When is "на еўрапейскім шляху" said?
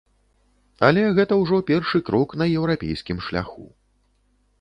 2.43-3.67